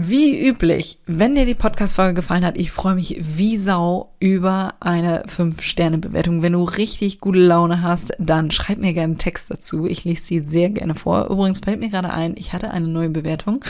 Wie 0.00 0.46
üblich, 0.46 1.00
wenn 1.06 1.34
dir 1.34 1.44
die 1.44 1.56
Podcast-Folge 1.56 2.14
gefallen 2.14 2.44
hat, 2.44 2.56
ich 2.56 2.70
freue 2.70 2.94
mich 2.94 3.16
wie 3.18 3.56
Sau 3.56 4.14
über 4.20 4.74
eine 4.78 5.24
5-Sterne-Bewertung. 5.24 6.40
Wenn 6.40 6.52
du 6.52 6.62
richtig 6.62 7.18
gute 7.18 7.40
Laune 7.40 7.82
hast, 7.82 8.12
dann 8.20 8.52
schreib 8.52 8.78
mir 8.78 8.92
gerne 8.92 9.14
einen 9.14 9.18
Text 9.18 9.50
dazu. 9.50 9.86
Ich 9.86 10.04
lese 10.04 10.22
sie 10.22 10.38
sehr 10.38 10.70
gerne 10.70 10.94
vor. 10.94 11.28
Übrigens 11.28 11.58
fällt 11.58 11.80
mir 11.80 11.88
gerade 11.88 12.10
ein, 12.10 12.36
ich 12.38 12.52
hatte 12.52 12.70
eine 12.70 12.86
neue 12.86 13.10
Bewertung 13.10 13.64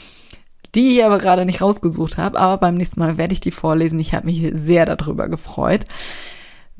die 0.74 0.96
ich 0.96 1.04
aber 1.04 1.18
gerade 1.18 1.44
nicht 1.44 1.60
rausgesucht 1.60 2.16
habe. 2.16 2.40
Aber 2.40 2.56
beim 2.56 2.76
nächsten 2.76 3.00
Mal 3.00 3.18
werde 3.18 3.34
ich 3.34 3.40
die 3.40 3.50
vorlesen. 3.50 4.00
Ich 4.00 4.14
habe 4.14 4.26
mich 4.26 4.50
sehr 4.54 4.86
darüber 4.86 5.28
gefreut. 5.28 5.84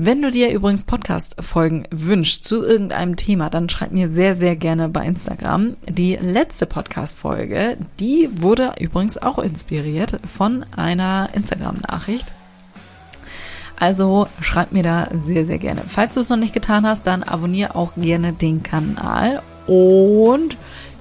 Wenn 0.02 0.22
du 0.22 0.30
dir 0.30 0.50
übrigens 0.50 0.84
Podcast-Folgen 0.84 1.86
wünschst 1.90 2.42
zu 2.42 2.64
irgendeinem 2.64 3.16
Thema, 3.16 3.50
dann 3.50 3.68
schreib 3.68 3.92
mir 3.92 4.08
sehr, 4.08 4.34
sehr 4.34 4.56
gerne 4.56 4.88
bei 4.88 5.04
Instagram. 5.04 5.76
Die 5.86 6.16
letzte 6.16 6.64
Podcast-Folge, 6.64 7.76
die 7.98 8.30
wurde 8.40 8.72
übrigens 8.80 9.18
auch 9.18 9.38
inspiriert 9.38 10.18
von 10.24 10.64
einer 10.74 11.28
Instagram-Nachricht. 11.34 12.32
Also 13.78 14.26
schreib 14.40 14.72
mir 14.72 14.82
da 14.82 15.08
sehr, 15.12 15.44
sehr 15.44 15.58
gerne. 15.58 15.82
Falls 15.86 16.14
du 16.14 16.20
es 16.20 16.30
noch 16.30 16.38
nicht 16.38 16.54
getan 16.54 16.86
hast, 16.86 17.06
dann 17.06 17.22
abonniere 17.22 17.76
auch 17.76 17.92
gerne 17.96 18.32
den 18.32 18.62
Kanal. 18.62 19.42
Und 19.66 20.56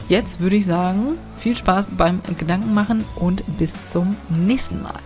jetzt 0.10 0.41
würde 0.41 0.58
ich 0.58 0.65
sagen, 0.65 1.18
viel 1.38 1.56
Spaß 1.56 1.88
beim 1.98 2.20
Gedankenmachen 2.38 3.06
und 3.15 3.44
bis 3.58 3.75
zum 3.89 4.18
nächsten 4.29 4.82
Mal. 4.82 5.00